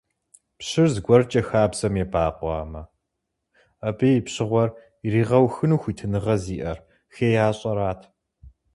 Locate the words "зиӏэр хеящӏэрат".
6.43-8.01